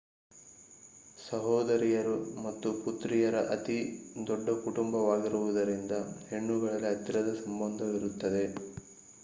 [1.19, 2.15] ಸಹೋದರಿಯರು
[2.41, 3.77] ಮತ್ತು ಪುತ್ರಿಯರ ಅತಿ
[4.27, 5.91] ದೊಡ್ಡ ಕುಟುಂಬವಾಗಿರುವುದರಿಂದ
[6.29, 8.45] ಹೆಣ್ಣುಗಳಲ್ಲಿ ಹತ್ತಿರದ ಸಂಬಂಧವಿರುತ್ತದೆ